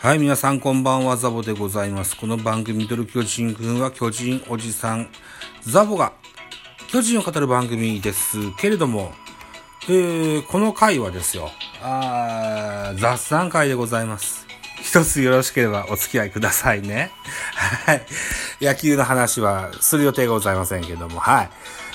[0.00, 2.16] はい、皆さんこんばんは、ザボでございます。
[2.16, 5.08] この番組、ミドル巨人くんは巨人おじさん、
[5.62, 6.12] ザボが
[6.86, 9.10] 巨人を語る番組ですけれども、
[9.88, 11.50] えー、この回はですよ、
[11.82, 14.46] あ雑談会でございます。
[14.80, 17.10] 一つよろしければお付き合いくださいね。
[17.84, 18.06] はい。
[18.60, 21.50] 野球の話はする予定がございませんけども、はい。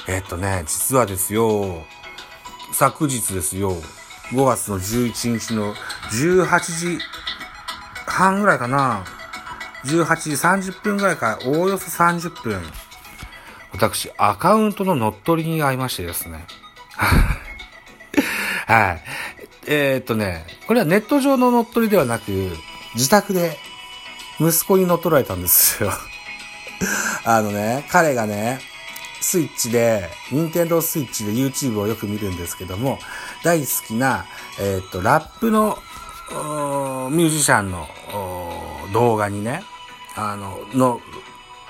[0.10, 1.86] え、っとね、実はですよ、
[2.74, 3.78] 昨日ですよ、
[4.34, 5.74] 5月の11日の
[6.12, 7.00] 18時
[8.14, 9.04] 半ぐらいかな。
[9.86, 12.62] 18時30分ぐらいから、おおよそ30分。
[13.72, 16.46] 私、アカウントの乗っ取りに会いましてですね。
[18.68, 19.04] はい。
[19.66, 22.56] えー、っとね、これはネット上の乗っ取りではなく、
[22.94, 23.58] 自宅で
[24.40, 25.92] 息子に乗っ取られたんですよ。
[27.26, 28.62] あのね、彼がね、
[29.22, 33.00] スイッチで、ニンテンドースイッチで YouTube をよく見るんですけども、
[33.44, 34.26] 大好きな、
[34.60, 35.80] えー、っと、ラップの
[37.10, 37.88] ミュージシャンの
[38.94, 39.64] 動画にね、
[40.16, 41.02] あの、の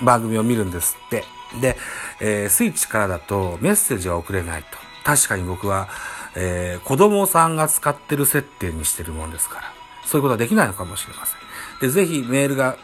[0.00, 1.24] 番組を見るんですって。
[1.60, 1.76] で、
[2.20, 4.68] えー、スイッチからだとメッセージは送れないと。
[5.04, 5.88] 確かに僕は、
[6.34, 9.72] えー、子供さんが使ってる設定にしてるもんですから、
[10.04, 11.38] そういうことはできないのかもしれません。
[11.80, 12.76] で、ぜひメールが、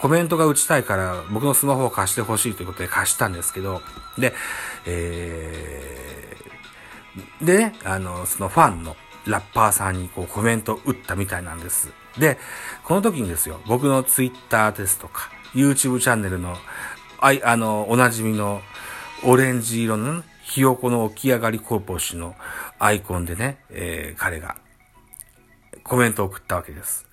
[0.00, 3.80] コメントが打ちたいから僕のスマホを貸してほしいということで貸したんですけど、
[4.18, 4.34] で、
[4.84, 11.90] えー、でね、あの、そのファンのラッパーさんにこうコメント打ったみたいなんです。
[12.18, 12.38] で、
[12.84, 16.56] この時にですよ、僕のツイッターですとか、YouTube チャンネルの、
[17.20, 18.62] あい、あの、おなじみの
[19.22, 22.34] オレンジ色のひよこの起き上がりコーポシの
[22.78, 24.56] アイコンでね、えー、彼が
[25.82, 27.06] コメントを送ったわけです。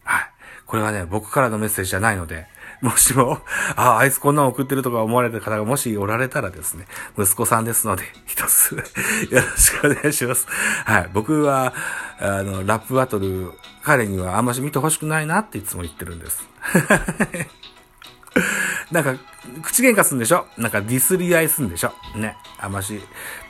[0.71, 2.47] これはね、僕からのメッセージじゃないので、
[2.79, 3.41] もしも、
[3.75, 6.87] あ、あいつこんなの送ってるとか思われた方がもしおられたらですね、
[7.19, 8.81] 息子さんですので、 一つよ
[9.31, 10.47] ろしくお願いします。
[10.85, 11.09] はい。
[11.11, 11.73] 僕は、
[12.21, 13.51] あの、ラップバトル、
[13.83, 16.47] 彼にはあんまし見てほしくないなっていつも言ってるんです。
[18.91, 19.15] なんか、
[19.63, 20.47] 口喧嘩すんでしょ？
[20.57, 21.91] なんかディスり合いすんでしょ？
[22.15, 22.37] ね。
[22.57, 23.01] あんまし、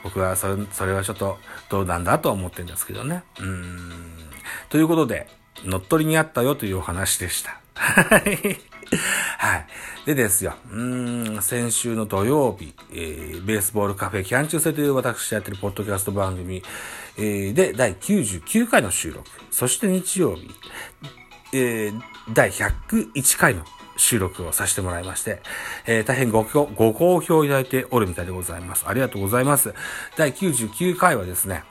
[0.02, 3.22] 僕はそれ、それはちょっとどうなんだと思ってるんですけどね。
[3.38, 4.18] うん。
[4.68, 5.28] ということで、
[5.64, 7.60] 乗っ取りにあったよというお話でした。
[7.74, 8.22] はい。
[9.38, 9.66] はい。
[10.04, 16.62] でですよ、うん、先週の土曜日、えー、ベースボールカフェキャン中世という私やってるポッドキャスト番組、
[17.16, 20.50] えー、で第99回の収録、そして日曜日、
[21.54, 22.02] えー、
[22.32, 23.64] 第101回の
[23.96, 25.40] 収録をさせてもらいまして、
[25.86, 28.84] えー、大変ごご好評いただいておるみたいでございます。
[28.88, 29.74] ありがとうございます。
[30.16, 31.62] 第99回はですね、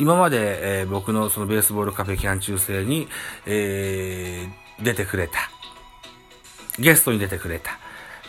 [0.00, 3.06] 今まで、えー、僕のそのベースボールカフェキャン中世に、
[3.44, 5.34] えー、出てくれた、
[6.78, 7.78] ゲストに出てくれた、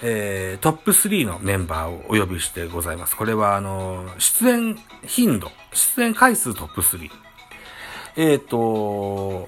[0.03, 3.15] えー、トップ3のメンバーをお呼びしてございます。
[3.15, 4.77] これは、あの、出演
[5.07, 7.09] 頻度、出演回数トップ3。
[8.17, 9.47] えっ、ー、と、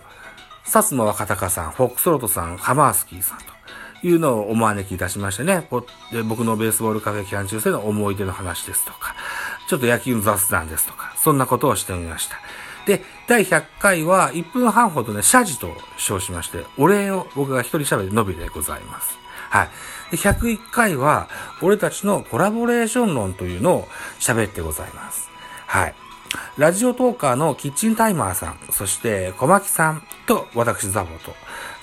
[0.64, 9.14] 薩摩若隆さん、フォックスロトさん、ハマースキーさんというのをお招きいたしましてね、僕のベースボールカフェ期間中世の思い出の話ですとか、
[9.68, 12.38] ちょっと野球の雑談ですとか、そんなことをしてみました。
[12.86, 19.18] で、第100回は1分半ほどね、謝辞と称しまして、お礼を僕が一人喋り伸びでございます。
[19.50, 19.70] はい。
[20.12, 21.30] で、101回は、
[21.62, 23.88] 俺たちのコラボレーション論というのを
[24.20, 25.30] 喋ってございます。
[25.68, 25.96] はい。
[26.58, 31.34] ラジオトーカーのキッチンタイマーさん、そして小牧さんと私ザボと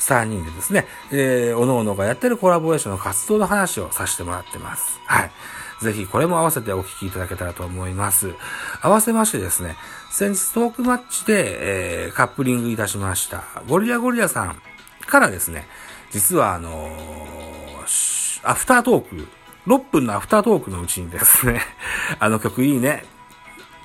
[0.01, 5.01] 3人でですね、えー、おのおのがやってるコラボレーションの活動の話をさせてもらってます。
[5.07, 5.31] はい。
[5.81, 8.35] ぜひこれも合わせてお聞きいただけたらと思います。
[8.83, 9.77] 合わせましてですね、
[10.11, 13.45] 先日トークマッチで、えー、カップリングいたしました。
[13.67, 14.61] ゴリラゴリラさん
[15.07, 15.67] からですね、
[16.11, 19.29] 実はあのー、アフタートーク、
[19.67, 21.63] 6分のアフタートークのうちにですね、
[22.21, 23.05] あの曲いいね、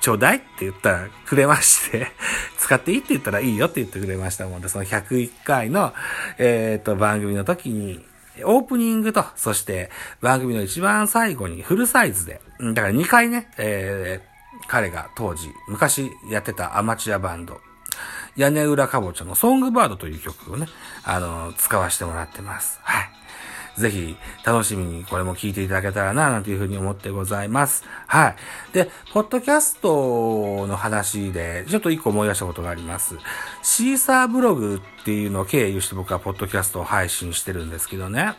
[0.00, 2.12] ちょうだいって言ったらくれまして、
[2.58, 5.94] 使っていいって言ったらいいよって言ってくれましたもんで、その101回の、
[6.38, 8.04] えっ、ー、と、番組の時に、
[8.44, 17.60] オープニングと、そして番組の一番最後にフルサイズで、だから2回ね、えー、彼が当時、昔やってたアマチュアバンド、
[18.36, 20.68] 屋根裏かぼちゃのソングバードという曲をね、
[21.04, 22.78] あの、使わせてもらってます。
[22.82, 23.15] はい。
[23.78, 27.84] ぜひ、楽しみにこれも聞いていただけたらな、なんていうふうに思ってございます。
[28.06, 28.36] はい。
[28.72, 33.16] で、ポッドキャストの話で、ちょっと一個思い出したことがあります。
[33.62, 38.34] シーサーブログっていうのを経由して僕はポッドキャストを配信してるんですけどね。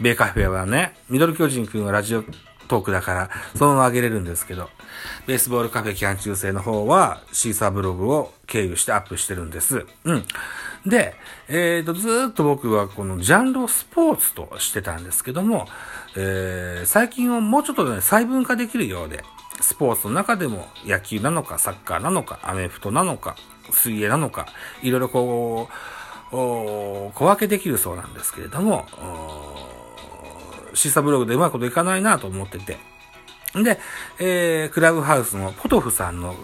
[0.00, 2.24] ベーカフェはね、ミドル巨人くんはラジオ
[2.70, 4.70] トークだから、そのまま上げれるんですけど、
[5.26, 9.86] ベースボールカフェ期間中制の方は、シーサーブログを経由してアップしてるんです。
[10.04, 10.24] うん。
[10.86, 11.14] で、
[11.48, 15.66] えっ、ー、と、ずっと僕はこのジャンルをスポーツとしてたんですけども、
[16.16, 19.22] えー、最近はもうちょっとね、細分化できるようで、
[19.60, 23.36] スポーツの中でも野球なのか、サッカーなのか、アメフトなのか、
[23.70, 24.46] 水泳なのか、
[24.82, 25.74] いろいろこう
[26.32, 28.86] 小分けできるそうなんですけれども、
[30.74, 32.78] シーサーブログでうまいこといかないなと思ってて、
[33.54, 33.80] で、
[34.18, 36.34] えー、クラブハウスのポトフさんの、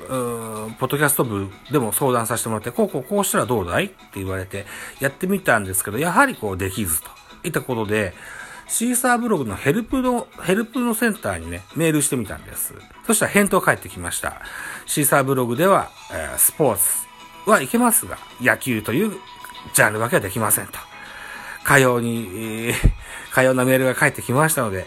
[0.79, 4.67] ポッドキャスト部でも相談させてもらって、こうこうこうしたらどうだいって言われて、
[5.01, 7.09] やってみたんですけど、やはりこうできずと
[7.45, 8.13] いったことで、
[8.69, 12.75] シーサーブログのヘルプの、ヘルプのセンターにね、メールしてみたんです。
[13.07, 14.43] そしたら返答返ってきました。
[14.87, 17.07] シーサーブログでは、えー、スポーツ
[17.49, 19.13] はいけますが、野球という
[19.75, 20.79] ジャンル分けはできませんと。
[21.63, 22.29] かように、
[22.69, 24.87] えー、かようなメールが返ってきましたので、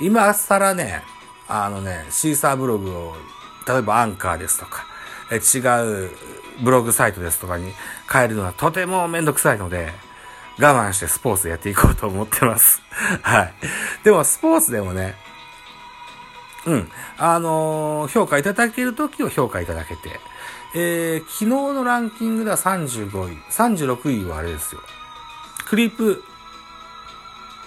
[0.00, 1.02] 今更ね、
[1.48, 3.14] あのね、シーサーブログを、
[3.66, 4.86] 例えばアンカーですとか、
[5.30, 6.10] え違う
[6.62, 7.72] ブログサイトですとかに
[8.10, 9.92] 変えるのはとてもめんどくさいので、
[10.58, 12.82] 我慢してスポーツやっていこうと思ってます。
[13.22, 13.54] はい。
[14.04, 15.16] でもスポーツでもね、
[16.64, 16.90] うん。
[17.18, 20.20] あのー、評価いただけるときを評価いただけて、
[20.74, 24.80] えー、昨日のランキングでは35位、36位はあれですよ。
[25.66, 26.24] クリープ、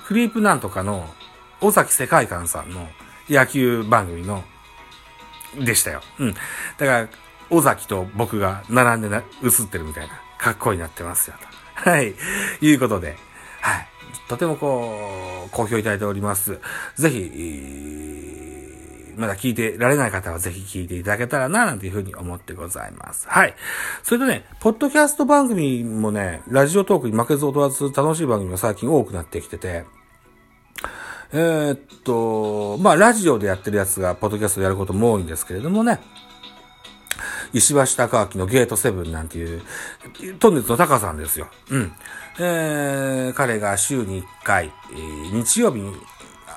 [0.08, 1.14] クリープなんとかの
[1.62, 2.88] 尾崎世界観さんの
[3.30, 4.44] 野球番組の、
[5.60, 6.02] でしたよ。
[6.20, 6.34] うん。
[6.34, 6.40] だ
[6.78, 7.08] から、
[7.50, 11.36] 尾崎と僕が並んでな、映ってるみたいな、かっこいいなってますよ。
[11.84, 11.90] と。
[11.90, 12.16] はい。
[12.62, 13.18] いうことで、
[13.62, 13.88] はい。
[14.28, 16.60] とてもこう、好評いただいております。
[16.96, 17.32] ぜひ、
[19.18, 23.28] まだ聞いてられない方はぜひ聞いていただけたらな、なんていうふうに思ってございます。
[23.28, 23.56] はい。
[24.02, 29.86] それとね、ポッドキャスト番組もね、ラジオトークに負けず劣らず楽しい番組が最近多くなってきてて、
[31.32, 36.00] えー、っと、まあ、ラジオでやってるやつが、ポッドキャストでやることも多いんですけれどもね、
[37.54, 39.62] 石橋貴明のゲートセブンなんていう、
[40.40, 41.48] トンネルのタカさんですよ。
[41.70, 41.92] うん。
[42.40, 44.72] えー、彼が週に1回、
[45.32, 45.94] 日曜日に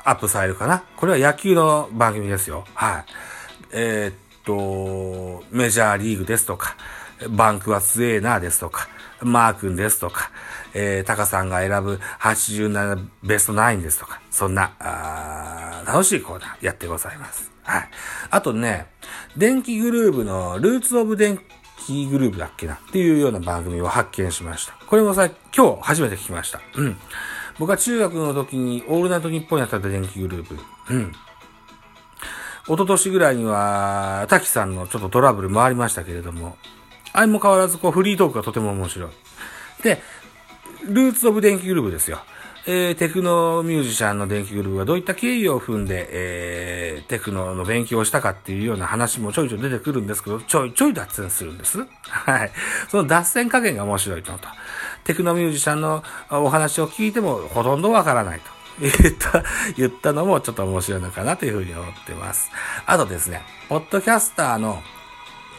[0.05, 0.85] アップされるかな。
[0.97, 2.65] これは野球の番組ですよ。
[2.75, 3.05] はい。
[3.73, 4.15] えー、っ
[4.45, 6.77] と、メジャーリーグですとか、
[7.31, 8.89] バンクは強えなですとか、
[9.21, 10.31] マー君ですとか、
[10.75, 17.53] えー、タカさんが選ぶ87ベスト9ですとか、そんな、あ楽しいコーナーやってございます。
[17.63, 17.89] はい。
[18.31, 18.87] あとね、
[19.37, 21.39] 電気グルーブのルーツオブ電
[21.87, 24.75] 気グルーブだっけなっていうような番組を発見しました。
[24.87, 26.61] これもさ、今日初めて聞きました。
[26.77, 26.97] うん。
[27.59, 30.59] 僕は中学の時にオールナイト日本やった電気グループ。
[30.91, 31.13] うん。
[32.65, 36.57] 一昨年ぐらいには、滝さんのちょっとトラブルもありましたけれども、
[37.13, 39.11] あれも変わらずこうフリートークがとても面白い。
[39.83, 40.01] で、
[40.85, 42.21] ルーツオブ電気グループですよ。
[42.65, 51.85] えー、テクノミュージシャンの電気グループがどういった経緯を踏んで、えー、テクノの勉強をしたかっていうような話もちょいちょい出てくるんですけど、ちょいちょい脱線するんです。
[52.09, 52.53] はい。
[52.89, 54.49] その脱線加減が面白いのと。
[55.03, 58.63] テクノミュージシャンのお話を聞いてもほとんどわからないと。
[58.81, 59.43] 言った、
[59.77, 62.51] 言ったのもちょっと面白いのかなというふうに思ってます。
[62.87, 64.83] あとですね、ポッドキャスターの、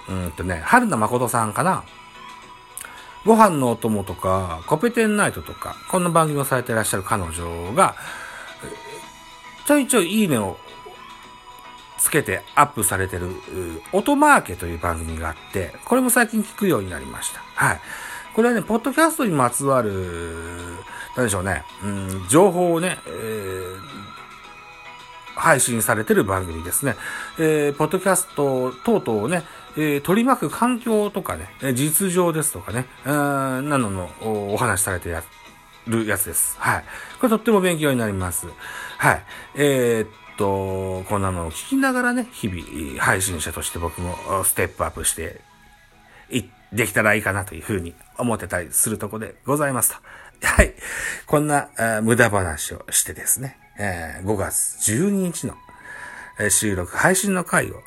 [0.09, 1.83] うんとね、春名誠さんかな
[3.25, 7.95] ご飯のお供とか、コペテンナイトとか、こんな番組をされていらっしゃる彼女が、
[9.65, 10.57] ちょいちょいいいねを
[11.97, 13.29] つけてアップされてる、
[13.93, 17.41] 音マーケという番組があって、これも最近聞くようになりました。
[17.55, 17.79] はい。
[18.35, 19.91] これはね、ポッドキャストにまつわる、
[21.15, 23.79] なんでしょうね、うん、情報をね、えー、
[25.35, 26.95] 配信されてる番組ですね。
[27.37, 29.43] えー、ポッドキャスト等々をね、
[29.75, 35.23] えー、取り巻く環境とかね、実情ですとかね、なののお話しされてや
[35.87, 36.57] るやつです。
[36.59, 36.83] はい。
[37.19, 38.47] これとっても勉強になります。
[38.97, 39.23] はい。
[39.55, 45.41] えー、っと、こんなのを聞きながらね、日々配信者として僕もステップアップして
[46.29, 50.47] い、できたらいいかなというふうに思ってたりするとこでございますと。
[50.47, 50.73] はい。
[51.25, 51.69] こんな
[52.01, 55.55] 無駄話をしてですね、えー、5月12日の
[56.49, 57.81] 収録配信の回を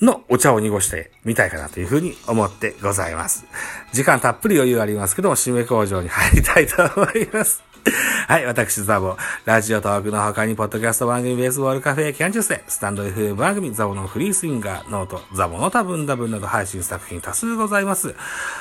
[0.00, 3.46] のお茶を濁してみたいかなというふうに思ってございます。
[3.92, 7.62] 時間たっぷり余裕ありますけども、締め工場に入りたいと思います。
[8.26, 9.16] はい、私、ザボ。
[9.44, 18.14] ラジオトークの他に、ポッドキャスト番組、ベースボールカフェ、キャンチューススタンド FM 番組、ザボのフリースインガー、ノート、ザボの多分多分など配信作品多数ございます。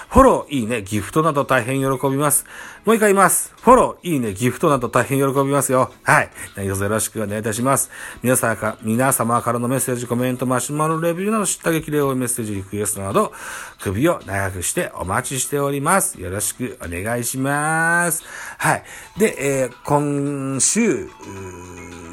[0.10, 2.46] フォロー、いいね、ギフトなど大変喜びます。
[2.86, 3.54] もう一回言います。
[3.62, 5.92] フォロー、いいね、ギフトなど大変喜びますよ。
[6.04, 6.30] はい。
[6.56, 7.90] 何卒よろしくお願いいたします。
[8.22, 13.34] 皆様か、皆様からのメッセージ、コメント、マシュマロレビューなど知った激励をメッセージ、リクエストなど、
[13.82, 16.22] 首を長くしてお待ちしております。
[16.22, 18.24] よろしくお願いします。
[18.60, 18.84] はい。
[19.18, 21.10] で、えー、今週、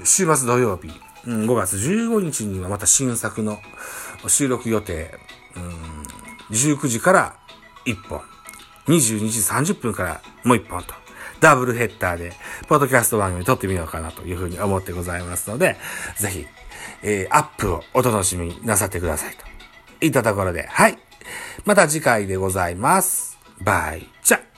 [0.05, 0.89] 週末土曜日、
[1.25, 3.59] 5月15日にはまた新作の
[4.29, 5.13] 収録予定、
[6.51, 7.37] 19時から
[7.87, 8.21] 1本、
[8.87, 10.95] 22時30分からもう1本と、
[11.41, 12.33] ダブルヘッダーで、
[12.69, 15.77] ポッドキャスト番組撮ってみようかなというふうに思ってございますので、
[16.19, 16.47] ぜひ、
[17.03, 19.45] えー、アップをお楽しみになさってくださいと。
[20.05, 20.99] いったところで、はい。
[21.65, 23.39] また次回でございます。
[23.61, 24.52] バイチャ